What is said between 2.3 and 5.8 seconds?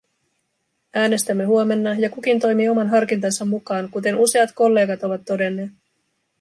toimii oman harkintansa mukaan, kuten useat kollegat ovat todenneet.